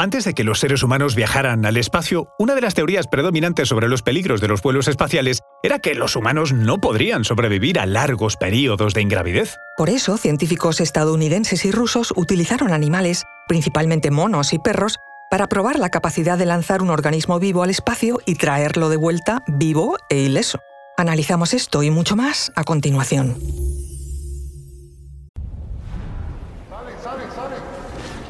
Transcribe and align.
Antes 0.00 0.24
de 0.24 0.32
que 0.32 0.44
los 0.44 0.60
seres 0.60 0.82
humanos 0.82 1.14
viajaran 1.14 1.66
al 1.66 1.76
espacio, 1.76 2.32
una 2.38 2.54
de 2.54 2.62
las 2.62 2.72
teorías 2.72 3.06
predominantes 3.06 3.68
sobre 3.68 3.86
los 3.86 4.00
peligros 4.00 4.40
de 4.40 4.48
los 4.48 4.62
vuelos 4.62 4.88
espaciales 4.88 5.42
era 5.62 5.78
que 5.78 5.94
los 5.94 6.16
humanos 6.16 6.54
no 6.54 6.78
podrían 6.78 7.22
sobrevivir 7.22 7.78
a 7.78 7.84
largos 7.84 8.38
periodos 8.38 8.94
de 8.94 9.02
ingravidez. 9.02 9.58
Por 9.76 9.90
eso, 9.90 10.16
científicos 10.16 10.80
estadounidenses 10.80 11.66
y 11.66 11.70
rusos 11.70 12.14
utilizaron 12.16 12.72
animales, 12.72 13.24
principalmente 13.46 14.10
monos 14.10 14.54
y 14.54 14.58
perros, 14.58 14.96
para 15.30 15.48
probar 15.48 15.78
la 15.78 15.90
capacidad 15.90 16.38
de 16.38 16.46
lanzar 16.46 16.80
un 16.80 16.88
organismo 16.88 17.38
vivo 17.38 17.62
al 17.62 17.68
espacio 17.68 18.20
y 18.24 18.36
traerlo 18.36 18.88
de 18.88 18.96
vuelta 18.96 19.42
vivo 19.48 19.98
e 20.08 20.20
ileso. 20.20 20.60
Analizamos 20.96 21.52
esto 21.52 21.82
y 21.82 21.90
mucho 21.90 22.16
más 22.16 22.52
a 22.56 22.64
continuación. 22.64 23.36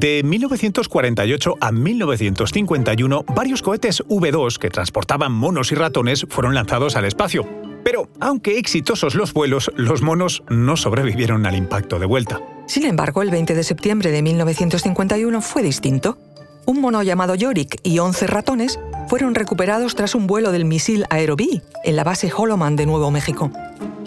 De 0.00 0.22
1948 0.22 1.56
a 1.60 1.72
1951, 1.72 3.22
varios 3.34 3.60
cohetes 3.60 4.02
V2 4.04 4.56
que 4.56 4.70
transportaban 4.70 5.30
monos 5.30 5.72
y 5.72 5.74
ratones 5.74 6.24
fueron 6.26 6.54
lanzados 6.54 6.96
al 6.96 7.04
espacio. 7.04 7.46
Pero, 7.84 8.08
aunque 8.18 8.56
exitosos 8.56 9.14
los 9.14 9.34
vuelos, 9.34 9.70
los 9.76 10.00
monos 10.00 10.42
no 10.48 10.78
sobrevivieron 10.78 11.44
al 11.44 11.54
impacto 11.54 11.98
de 11.98 12.06
vuelta. 12.06 12.40
Sin 12.66 12.86
embargo, 12.86 13.20
el 13.20 13.28
20 13.28 13.54
de 13.54 13.62
septiembre 13.62 14.10
de 14.10 14.22
1951 14.22 15.42
fue 15.42 15.62
distinto. 15.62 16.16
Un 16.64 16.80
mono 16.80 17.02
llamado 17.02 17.34
Yorick 17.34 17.78
y 17.82 17.98
11 17.98 18.26
ratones 18.26 18.80
fueron 19.06 19.34
recuperados 19.34 19.96
tras 19.96 20.14
un 20.14 20.26
vuelo 20.26 20.50
del 20.50 20.64
misil 20.64 21.04
Aerobee 21.10 21.60
en 21.84 21.96
la 21.96 22.04
base 22.04 22.32
Holloman 22.34 22.74
de 22.74 22.86
Nuevo 22.86 23.10
México. 23.10 23.52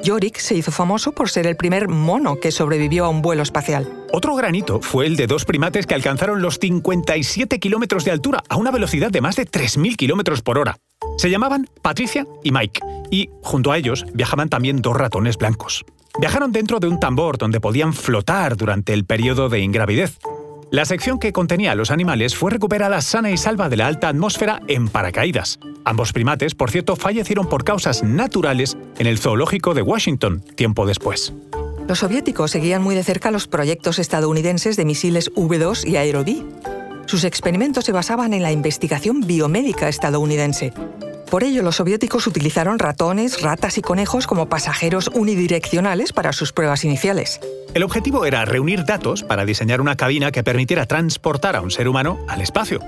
Yorick 0.03 0.37
se 0.37 0.55
hizo 0.55 0.71
famoso 0.71 1.13
por 1.13 1.29
ser 1.29 1.47
el 1.47 1.55
primer 1.55 1.87
mono 1.87 2.39
que 2.39 2.51
sobrevivió 2.51 3.05
a 3.05 3.09
un 3.09 3.21
vuelo 3.21 3.41
espacial. 3.41 3.87
Otro 4.11 4.35
granito 4.35 4.81
fue 4.81 5.07
el 5.07 5.15
de 5.15 5.27
dos 5.27 5.45
primates 5.45 5.87
que 5.87 5.95
alcanzaron 5.95 6.41
los 6.41 6.59
57 6.59 7.57
kilómetros 7.59 8.03
de 8.03 8.11
altura 8.11 8.43
a 8.49 8.57
una 8.57 8.71
velocidad 8.71 9.11
de 9.11 9.21
más 9.21 9.37
de 9.37 9.47
3.000 9.47 9.95
kilómetros 9.95 10.41
por 10.41 10.57
hora. 10.57 10.77
Se 11.17 11.29
llamaban 11.29 11.69
Patricia 11.81 12.27
y 12.43 12.51
Mike, 12.51 12.81
y 13.11 13.29
junto 13.41 13.71
a 13.71 13.77
ellos 13.77 14.05
viajaban 14.13 14.49
también 14.49 14.81
dos 14.81 14.97
ratones 14.97 15.37
blancos. 15.37 15.85
Viajaron 16.19 16.51
dentro 16.51 16.79
de 16.79 16.87
un 16.87 16.99
tambor 16.99 17.37
donde 17.37 17.61
podían 17.61 17.93
flotar 17.93 18.57
durante 18.57 18.93
el 18.93 19.05
periodo 19.05 19.49
de 19.49 19.61
ingravidez. 19.61 20.19
La 20.73 20.85
sección 20.85 21.19
que 21.19 21.33
contenía 21.33 21.73
a 21.73 21.75
los 21.75 21.91
animales 21.91 22.35
fue 22.35 22.49
recuperada 22.49 22.99
sana 23.01 23.29
y 23.29 23.37
salva 23.37 23.69
de 23.69 23.77
la 23.77 23.85
alta 23.85 24.07
atmósfera 24.07 24.59
en 24.67 24.87
paracaídas. 24.87 25.59
Ambos 25.85 26.11
primates, 26.13 26.55
por 26.55 26.71
cierto, 26.71 26.95
fallecieron 26.95 27.47
por 27.47 27.63
causas 27.63 28.01
naturales 28.01 28.75
en 28.97 29.05
el 29.05 29.19
zoológico 29.19 29.75
de 29.75 29.83
Washington, 29.83 30.43
tiempo 30.55 30.87
después. 30.87 31.31
Los 31.87 31.99
soviéticos 31.99 32.49
seguían 32.49 32.81
muy 32.81 32.95
de 32.95 33.03
cerca 33.03 33.29
los 33.29 33.47
proyectos 33.47 33.99
estadounidenses 33.99 34.75
de 34.75 34.85
misiles 34.85 35.31
V2 35.35 35.87
y 35.87 35.97
Aerobee. 35.97 36.43
Sus 37.05 37.23
experimentos 37.23 37.85
se 37.85 37.91
basaban 37.91 38.33
en 38.33 38.41
la 38.41 38.51
investigación 38.51 39.21
biomédica 39.21 39.87
estadounidense. 39.89 40.73
Por 41.29 41.43
ello, 41.43 41.61
los 41.61 41.75
soviéticos 41.75 42.25
utilizaron 42.25 42.79
ratones, 42.79 43.43
ratas 43.43 43.77
y 43.77 43.83
conejos 43.83 44.25
como 44.25 44.49
pasajeros 44.49 45.11
unidireccionales 45.13 46.13
para 46.13 46.33
sus 46.33 46.51
pruebas 46.51 46.83
iniciales. 46.83 47.39
El 47.73 47.81
objetivo 47.81 48.25
era 48.25 48.45
reunir 48.45 48.85
datos 48.85 49.23
para 49.23 49.45
diseñar 49.45 49.81
una 49.81 49.95
cabina 49.95 50.31
que 50.31 50.43
permitiera 50.43 50.85
transportar 50.85 51.55
a 51.55 51.61
un 51.61 51.71
ser 51.71 51.87
humano 51.87 52.19
al 52.27 52.41
espacio. 52.41 52.79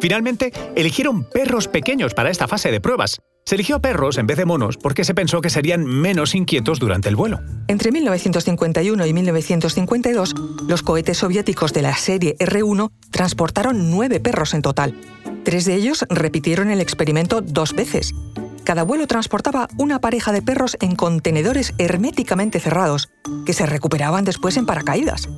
Finalmente, 0.00 0.52
eligieron 0.76 1.24
perros 1.24 1.66
pequeños 1.66 2.12
para 2.12 2.30
esta 2.30 2.46
fase 2.46 2.70
de 2.70 2.78
pruebas. 2.78 3.20
Se 3.46 3.54
eligió 3.54 3.80
perros 3.80 4.18
en 4.18 4.26
vez 4.26 4.36
de 4.36 4.44
monos 4.44 4.76
porque 4.76 5.04
se 5.04 5.14
pensó 5.14 5.40
que 5.40 5.48
serían 5.48 5.86
menos 5.86 6.34
inquietos 6.34 6.78
durante 6.78 7.08
el 7.08 7.16
vuelo. 7.16 7.40
Entre 7.68 7.90
1951 7.90 9.06
y 9.06 9.12
1952, 9.14 10.34
los 10.68 10.82
cohetes 10.82 11.18
soviéticos 11.18 11.72
de 11.72 11.82
la 11.82 11.94
serie 11.96 12.36
R-1 12.38 12.90
transportaron 13.10 13.90
nueve 13.90 14.20
perros 14.20 14.52
en 14.52 14.60
total. 14.60 14.94
Tres 15.42 15.64
de 15.64 15.74
ellos 15.74 16.04
repitieron 16.10 16.70
el 16.70 16.82
experimento 16.82 17.40
dos 17.40 17.74
veces. 17.74 18.14
Cada 18.64 18.82
vuelo 18.82 19.06
transportaba 19.06 19.68
una 19.76 20.00
pareja 20.00 20.32
de 20.32 20.40
perros 20.40 20.76
en 20.80 20.96
contenedores 20.96 21.74
herméticamente 21.78 22.60
cerrados, 22.60 23.10
que 23.44 23.52
se 23.52 23.66
recuperaban 23.66 24.24
después 24.24 24.56
en 24.56 24.64
paracaídas. 24.64 25.28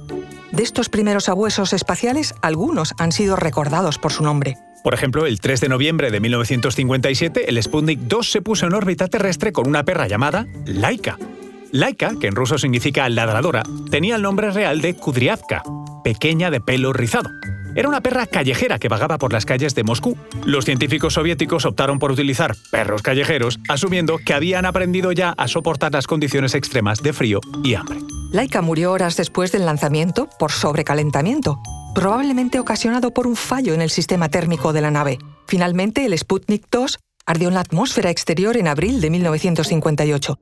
De 0.53 0.63
estos 0.63 0.89
primeros 0.89 1.29
abuesos 1.29 1.73
espaciales, 1.73 2.35
algunos 2.41 2.95
han 2.99 3.11
sido 3.11 3.35
recordados 3.35 3.99
por 3.99 4.13
su 4.13 4.23
nombre. 4.23 4.57
Por 4.85 4.95
ejemplo, 4.95 5.27
el 5.27 5.41
3 5.41 5.61
de 5.61 5.69
noviembre 5.69 6.13
de 6.13 6.21
1957, 6.21 7.51
el 7.51 7.61
Sputnik 7.61 7.99
2 8.03 8.31
se 8.31 8.43
puso 8.43 8.67
en 8.67 8.75
órbita 8.75 9.09
terrestre 9.09 9.53
con 9.53 9.67
una 9.67 9.85
perra 9.85 10.07
llamada 10.07 10.47
Laika. 10.65 11.19
Laika, 11.73 12.13
que 12.21 12.29
en 12.29 12.37
ruso 12.37 12.59
significa 12.59 13.09
ladradora, 13.09 13.65
tenía 13.91 14.15
el 14.15 14.23
nombre 14.23 14.53
real 14.53 14.81
de 14.81 14.95
Kudryavka, 14.95 15.65
pequeña 16.05 16.53
de 16.53 16.61
pelo 16.61 16.93
rizado. 16.93 17.29
Era 17.77 17.91
una 17.91 18.01
perra 18.01 18.27
callejera 18.27 18.79
que 18.79 18.89
vagaba 18.89 19.19
por 19.19 19.35
las 19.35 19.45
calles 19.45 19.75
de 19.75 19.85
Moscú. 19.85 20.17
Los 20.47 20.65
científicos 20.65 21.13
soviéticos 21.13 21.67
optaron 21.67 21.99
por 21.99 22.11
utilizar 22.11 22.57
perros 22.71 23.03
callejeros, 23.03 23.61
asumiendo 23.69 24.17
que 24.17 24.33
habían 24.33 24.65
aprendido 24.65 25.13
ya 25.13 25.35
a 25.37 25.47
soportar 25.47 25.93
las 25.93 26.07
condiciones 26.07 26.55
extremas 26.55 27.03
de 27.03 27.13
frío 27.13 27.41
y 27.63 27.75
hambre. 27.75 27.99
Laika 28.33 28.63
murió 28.63 28.93
horas 28.93 29.17
después 29.19 29.53
del 29.53 29.67
lanzamiento 29.67 30.27
por 30.39 30.53
sobrecalentamiento, 30.53 31.61
probablemente 31.95 32.59
ocasionado 32.59 33.13
por 33.13 33.27
un 33.27 33.37
fallo 33.37 33.75
en 33.75 33.83
el 33.83 33.91
sistema 33.91 34.31
térmico 34.31 34.73
de 34.73 34.81
la 34.81 34.91
nave. 34.91 35.19
Finalmente, 35.47 36.07
el 36.07 36.19
Sputnik 36.19 36.67
2 36.71 36.99
ardió 37.27 37.49
en 37.49 37.55
la 37.55 37.61
atmósfera 37.61 38.11
exterior 38.11 38.57
en 38.57 38.69
abril 38.69 39.01
de 39.01 39.11
1958. 39.11 40.39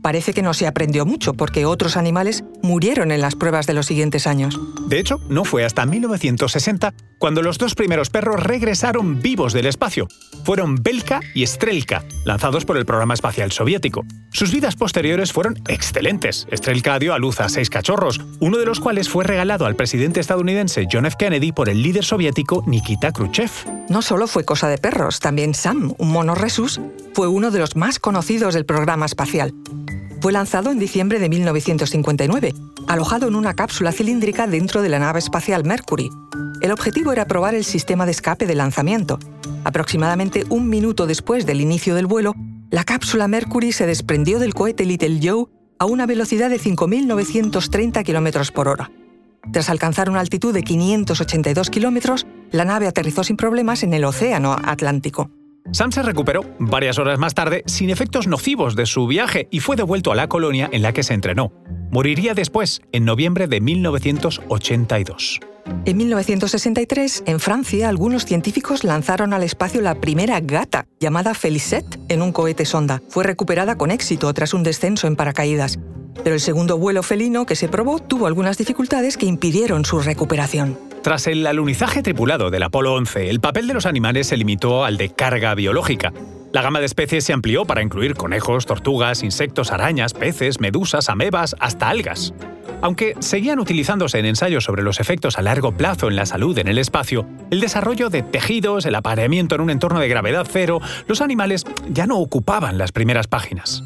Parece 0.00 0.32
que 0.32 0.42
no 0.42 0.54
se 0.54 0.66
aprendió 0.66 1.04
mucho 1.04 1.34
porque 1.34 1.66
otros 1.66 1.96
animales 1.96 2.44
murieron 2.62 3.10
en 3.10 3.20
las 3.20 3.34
pruebas 3.34 3.66
de 3.66 3.74
los 3.74 3.86
siguientes 3.86 4.26
años. 4.26 4.58
De 4.86 4.98
hecho, 4.98 5.20
no 5.28 5.44
fue 5.44 5.64
hasta 5.64 5.84
1960 5.84 6.94
cuando 7.18 7.42
los 7.42 7.58
dos 7.58 7.74
primeros 7.74 8.10
perros 8.10 8.42
regresaron 8.42 9.20
vivos 9.20 9.52
del 9.52 9.66
espacio. 9.66 10.06
Fueron 10.44 10.76
Belka 10.76 11.20
y 11.34 11.44
Strelka, 11.46 12.04
lanzados 12.24 12.64
por 12.64 12.76
el 12.76 12.86
programa 12.86 13.14
espacial 13.14 13.50
soviético. 13.50 14.04
Sus 14.32 14.52
vidas 14.52 14.76
posteriores 14.76 15.32
fueron 15.32 15.56
excelentes. 15.66 16.46
Strelka 16.52 16.98
dio 17.00 17.12
a 17.12 17.18
luz 17.18 17.40
a 17.40 17.48
seis 17.48 17.70
cachorros, 17.70 18.20
uno 18.38 18.58
de 18.58 18.66
los 18.66 18.78
cuales 18.78 19.08
fue 19.08 19.24
regalado 19.24 19.66
al 19.66 19.74
presidente 19.74 20.20
estadounidense 20.20 20.86
John 20.90 21.06
F. 21.06 21.16
Kennedy 21.18 21.50
por 21.50 21.68
el 21.68 21.82
líder 21.82 22.04
soviético 22.04 22.62
Nikita 22.66 23.12
Khrushchev. 23.12 23.77
No 23.88 24.02
solo 24.02 24.26
fue 24.26 24.44
cosa 24.44 24.68
de 24.68 24.76
perros, 24.76 25.18
también 25.18 25.54
Sam, 25.54 25.94
un 25.96 26.10
mono 26.10 26.34
resus, 26.34 26.78
fue 27.14 27.26
uno 27.26 27.50
de 27.50 27.58
los 27.58 27.74
más 27.74 27.98
conocidos 27.98 28.52
del 28.52 28.66
programa 28.66 29.06
espacial. 29.06 29.54
Fue 30.20 30.30
lanzado 30.30 30.70
en 30.70 30.78
diciembre 30.78 31.18
de 31.18 31.30
1959, 31.30 32.52
alojado 32.86 33.28
en 33.28 33.34
una 33.34 33.54
cápsula 33.54 33.92
cilíndrica 33.92 34.46
dentro 34.46 34.82
de 34.82 34.90
la 34.90 34.98
nave 34.98 35.20
espacial 35.20 35.64
Mercury. 35.64 36.10
El 36.60 36.72
objetivo 36.72 37.12
era 37.12 37.26
probar 37.26 37.54
el 37.54 37.64
sistema 37.64 38.04
de 38.04 38.10
escape 38.10 38.46
de 38.46 38.54
lanzamiento. 38.54 39.18
Aproximadamente 39.64 40.44
un 40.50 40.68
minuto 40.68 41.06
después 41.06 41.46
del 41.46 41.62
inicio 41.62 41.94
del 41.94 42.06
vuelo, 42.06 42.34
la 42.70 42.84
cápsula 42.84 43.26
Mercury 43.26 43.72
se 43.72 43.86
desprendió 43.86 44.38
del 44.38 44.52
cohete 44.52 44.84
Little 44.84 45.18
Joe 45.22 45.46
a 45.78 45.86
una 45.86 46.04
velocidad 46.04 46.50
de 46.50 46.60
5.930 46.60 48.04
km 48.04 48.52
por 48.52 48.68
hora. 48.68 48.90
Tras 49.52 49.70
alcanzar 49.70 50.10
una 50.10 50.20
altitud 50.20 50.52
de 50.52 50.62
582 50.62 51.70
kilómetros, 51.70 52.26
la 52.50 52.64
nave 52.64 52.86
aterrizó 52.86 53.24
sin 53.24 53.36
problemas 53.36 53.82
en 53.82 53.94
el 53.94 54.04
Océano 54.04 54.56
Atlántico. 54.62 55.30
Sam 55.72 55.92
se 55.92 56.02
recuperó 56.02 56.44
varias 56.58 56.98
horas 56.98 57.18
más 57.18 57.34
tarde 57.34 57.62
sin 57.66 57.90
efectos 57.90 58.26
nocivos 58.26 58.74
de 58.74 58.86
su 58.86 59.06
viaje 59.06 59.48
y 59.50 59.60
fue 59.60 59.76
devuelto 59.76 60.12
a 60.12 60.14
la 60.14 60.28
colonia 60.28 60.68
en 60.72 60.82
la 60.82 60.92
que 60.92 61.02
se 61.02 61.14
entrenó. 61.14 61.52
Moriría 61.90 62.34
después, 62.34 62.80
en 62.92 63.04
noviembre 63.04 63.48
de 63.48 63.60
1982. 63.60 65.40
En 65.84 65.96
1963, 65.96 67.24
en 67.26 67.40
Francia, 67.40 67.88
algunos 67.88 68.24
científicos 68.24 68.84
lanzaron 68.84 69.34
al 69.34 69.42
espacio 69.42 69.82
la 69.82 70.00
primera 70.00 70.40
gata, 70.40 70.86
llamada 71.00 71.34
Felicette, 71.34 71.98
en 72.08 72.22
un 72.22 72.32
cohete 72.32 72.64
sonda. 72.64 73.02
Fue 73.08 73.24
recuperada 73.24 73.76
con 73.76 73.90
éxito 73.90 74.32
tras 74.32 74.54
un 74.54 74.62
descenso 74.62 75.06
en 75.06 75.16
paracaídas. 75.16 75.78
Pero 76.22 76.34
el 76.34 76.40
segundo 76.40 76.78
vuelo 76.78 77.02
felino 77.02 77.46
que 77.46 77.56
se 77.56 77.68
probó 77.68 77.98
tuvo 77.98 78.26
algunas 78.26 78.58
dificultades 78.58 79.16
que 79.16 79.26
impidieron 79.26 79.84
su 79.84 80.00
recuperación. 80.00 80.78
Tras 81.02 81.26
el 81.26 81.46
alunizaje 81.46 82.02
tripulado 82.02 82.50
del 82.50 82.62
Apolo 82.64 82.94
11, 82.94 83.30
el 83.30 83.40
papel 83.40 83.66
de 83.66 83.74
los 83.74 83.86
animales 83.86 84.26
se 84.26 84.36
limitó 84.36 84.84
al 84.84 84.96
de 84.96 85.10
carga 85.10 85.54
biológica. 85.54 86.12
La 86.52 86.62
gama 86.62 86.80
de 86.80 86.86
especies 86.86 87.24
se 87.24 87.32
amplió 87.32 87.66
para 87.66 87.82
incluir 87.82 88.14
conejos, 88.14 88.66
tortugas, 88.66 89.22
insectos, 89.22 89.70
arañas, 89.70 90.14
peces, 90.14 90.60
medusas, 90.60 91.08
amebas, 91.08 91.54
hasta 91.60 91.88
algas. 91.88 92.34
Aunque 92.80 93.14
seguían 93.18 93.58
utilizándose 93.58 94.18
en 94.18 94.26
ensayos 94.26 94.64
sobre 94.64 94.82
los 94.82 95.00
efectos 95.00 95.38
a 95.38 95.42
largo 95.42 95.72
plazo 95.72 96.08
en 96.08 96.16
la 96.16 96.26
salud 96.26 96.56
en 96.58 96.68
el 96.68 96.78
espacio, 96.78 97.26
el 97.50 97.60
desarrollo 97.60 98.08
de 98.08 98.22
tejidos, 98.22 98.86
el 98.86 98.94
apareamiento 98.94 99.56
en 99.56 99.62
un 99.62 99.70
entorno 99.70 100.00
de 100.00 100.08
gravedad 100.08 100.46
cero, 100.50 100.80
los 101.06 101.20
animales 101.20 101.64
ya 101.90 102.06
no 102.06 102.18
ocupaban 102.18 102.78
las 102.78 102.92
primeras 102.92 103.26
páginas. 103.26 103.82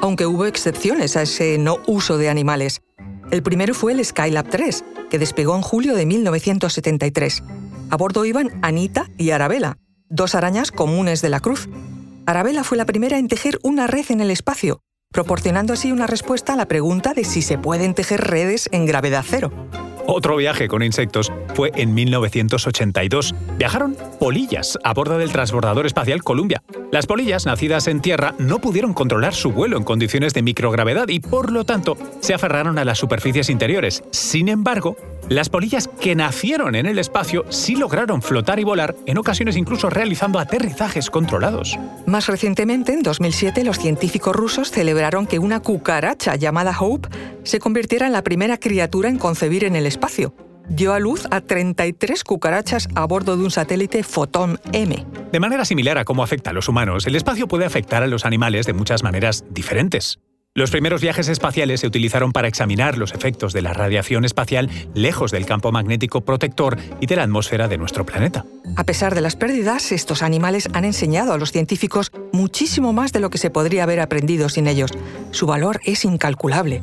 Aunque 0.00 0.26
hubo 0.26 0.46
excepciones 0.46 1.16
a 1.16 1.22
ese 1.22 1.58
no 1.58 1.78
uso 1.86 2.18
de 2.18 2.28
animales. 2.28 2.82
El 3.30 3.42
primero 3.42 3.74
fue 3.74 3.92
el 3.92 4.04
Skylab 4.04 4.48
3, 4.48 4.84
que 5.10 5.18
despegó 5.18 5.56
en 5.56 5.62
julio 5.62 5.94
de 5.94 6.06
1973. 6.06 7.42
A 7.90 7.96
bordo 7.96 8.24
iban 8.24 8.58
Anita 8.62 9.08
y 9.16 9.30
Arabella, 9.30 9.78
dos 10.08 10.34
arañas 10.34 10.70
comunes 10.70 11.22
de 11.22 11.28
la 11.28 11.40
cruz. 11.40 11.68
Arabella 12.26 12.64
fue 12.64 12.76
la 12.76 12.86
primera 12.86 13.18
en 13.18 13.28
tejer 13.28 13.58
una 13.62 13.86
red 13.86 14.06
en 14.10 14.20
el 14.20 14.30
espacio, 14.30 14.80
proporcionando 15.12 15.72
así 15.72 15.92
una 15.92 16.06
respuesta 16.06 16.52
a 16.52 16.56
la 16.56 16.66
pregunta 16.66 17.14
de 17.14 17.24
si 17.24 17.42
se 17.42 17.58
pueden 17.58 17.94
tejer 17.94 18.20
redes 18.20 18.68
en 18.72 18.86
gravedad 18.86 19.24
cero. 19.26 19.52
Otro 20.08 20.36
viaje 20.36 20.68
con 20.68 20.82
insectos 20.82 21.32
fue 21.54 21.72
en 21.74 21.92
1982. 21.94 23.34
Viajaron 23.58 23.96
polillas 24.20 24.78
a 24.84 24.94
bordo 24.94 25.18
del 25.18 25.32
transbordador 25.32 25.84
espacial 25.86 26.22
Columbia. 26.22 26.62
Las 26.92 27.06
polillas, 27.06 27.46
nacidas 27.46 27.88
en 27.88 28.00
tierra, 28.00 28.34
no 28.38 28.60
pudieron 28.60 28.94
controlar 28.94 29.34
su 29.34 29.50
vuelo 29.50 29.76
en 29.76 29.84
condiciones 29.84 30.32
de 30.32 30.42
microgravedad 30.42 31.08
y, 31.08 31.18
por 31.18 31.50
lo 31.50 31.64
tanto, 31.64 31.96
se 32.20 32.34
aferraron 32.34 32.78
a 32.78 32.84
las 32.84 32.98
superficies 32.98 33.50
interiores. 33.50 34.04
Sin 34.12 34.48
embargo, 34.48 34.96
las 35.28 35.48
polillas 35.48 35.88
que 36.00 36.14
nacieron 36.14 36.74
en 36.74 36.86
el 36.86 36.98
espacio 36.98 37.44
sí 37.48 37.76
lograron 37.76 38.22
flotar 38.22 38.60
y 38.60 38.64
volar, 38.64 38.94
en 39.06 39.18
ocasiones 39.18 39.56
incluso 39.56 39.90
realizando 39.90 40.38
aterrizajes 40.38 41.10
controlados. 41.10 41.76
Más 42.06 42.26
recientemente, 42.26 42.92
en 42.92 43.02
2007, 43.02 43.64
los 43.64 43.78
científicos 43.78 44.36
rusos 44.36 44.70
celebraron 44.70 45.26
que 45.26 45.38
una 45.38 45.60
cucaracha 45.60 46.36
llamada 46.36 46.76
Hope 46.78 47.08
se 47.42 47.58
convirtiera 47.58 48.06
en 48.06 48.12
la 48.12 48.22
primera 48.22 48.58
criatura 48.58 49.08
en 49.08 49.18
concebir 49.18 49.64
en 49.64 49.76
el 49.76 49.86
espacio. 49.86 50.34
Dio 50.68 50.92
a 50.92 50.98
luz 50.98 51.26
a 51.30 51.40
33 51.40 52.24
cucarachas 52.24 52.88
a 52.94 53.04
bordo 53.04 53.36
de 53.36 53.44
un 53.44 53.50
satélite 53.50 54.02
Photon 54.02 54.58
M. 54.72 55.06
De 55.30 55.40
manera 55.40 55.64
similar 55.64 55.98
a 55.98 56.04
cómo 56.04 56.24
afecta 56.24 56.50
a 56.50 56.52
los 56.52 56.68
humanos, 56.68 57.06
el 57.06 57.14
espacio 57.14 57.46
puede 57.46 57.64
afectar 57.64 58.02
a 58.02 58.08
los 58.08 58.24
animales 58.24 58.66
de 58.66 58.72
muchas 58.72 59.02
maneras 59.02 59.44
diferentes. 59.50 60.18
Los 60.56 60.70
primeros 60.70 61.02
viajes 61.02 61.28
espaciales 61.28 61.80
se 61.80 61.86
utilizaron 61.86 62.32
para 62.32 62.48
examinar 62.48 62.96
los 62.96 63.12
efectos 63.12 63.52
de 63.52 63.60
la 63.60 63.74
radiación 63.74 64.24
espacial 64.24 64.70
lejos 64.94 65.30
del 65.30 65.44
campo 65.44 65.70
magnético 65.70 66.22
protector 66.22 66.78
y 66.98 67.04
de 67.04 67.14
la 67.14 67.24
atmósfera 67.24 67.68
de 67.68 67.76
nuestro 67.76 68.06
planeta. 68.06 68.46
A 68.74 68.84
pesar 68.84 69.14
de 69.14 69.20
las 69.20 69.36
pérdidas, 69.36 69.92
estos 69.92 70.22
animales 70.22 70.70
han 70.72 70.86
enseñado 70.86 71.34
a 71.34 71.36
los 71.36 71.52
científicos 71.52 72.10
muchísimo 72.32 72.94
más 72.94 73.12
de 73.12 73.20
lo 73.20 73.28
que 73.28 73.36
se 73.36 73.50
podría 73.50 73.82
haber 73.82 74.00
aprendido 74.00 74.48
sin 74.48 74.66
ellos. 74.66 74.92
Su 75.30 75.46
valor 75.46 75.78
es 75.84 76.06
incalculable. 76.06 76.82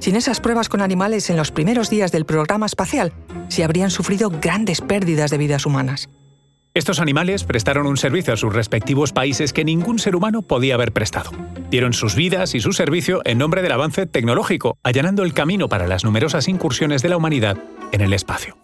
Sin 0.00 0.16
esas 0.16 0.40
pruebas 0.40 0.68
con 0.68 0.82
animales 0.82 1.30
en 1.30 1.36
los 1.36 1.52
primeros 1.52 1.90
días 1.90 2.10
del 2.10 2.26
programa 2.26 2.66
espacial, 2.66 3.12
se 3.46 3.62
habrían 3.62 3.92
sufrido 3.92 4.30
grandes 4.30 4.80
pérdidas 4.80 5.30
de 5.30 5.38
vidas 5.38 5.64
humanas. 5.64 6.08
Estos 6.74 7.00
animales 7.00 7.44
prestaron 7.44 7.86
un 7.86 7.98
servicio 7.98 8.32
a 8.32 8.38
sus 8.38 8.50
respectivos 8.50 9.12
países 9.12 9.52
que 9.52 9.62
ningún 9.62 9.98
ser 9.98 10.16
humano 10.16 10.40
podía 10.40 10.74
haber 10.74 10.92
prestado. 10.92 11.30
Dieron 11.70 11.92
sus 11.92 12.14
vidas 12.14 12.54
y 12.54 12.60
su 12.60 12.72
servicio 12.72 13.20
en 13.26 13.36
nombre 13.36 13.60
del 13.60 13.72
avance 13.72 14.06
tecnológico, 14.06 14.78
allanando 14.82 15.22
el 15.22 15.34
camino 15.34 15.68
para 15.68 15.86
las 15.86 16.02
numerosas 16.02 16.48
incursiones 16.48 17.02
de 17.02 17.10
la 17.10 17.18
humanidad 17.18 17.58
en 17.92 18.00
el 18.00 18.14
espacio. 18.14 18.56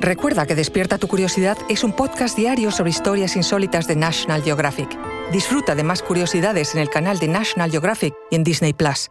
Recuerda 0.00 0.46
que 0.46 0.54
Despierta 0.54 0.96
tu 0.98 1.08
Curiosidad 1.08 1.58
es 1.68 1.82
un 1.82 1.90
podcast 1.92 2.36
diario 2.36 2.70
sobre 2.70 2.90
historias 2.90 3.34
insólitas 3.34 3.88
de 3.88 3.96
National 3.96 4.44
Geographic. 4.44 4.96
Disfruta 5.32 5.74
de 5.74 5.82
más 5.82 6.02
curiosidades 6.02 6.76
en 6.76 6.80
el 6.80 6.88
canal 6.88 7.18
de 7.18 7.26
National 7.26 7.72
Geographic 7.72 8.14
y 8.30 8.36
en 8.36 8.44
Disney 8.44 8.74
Plus. 8.74 9.10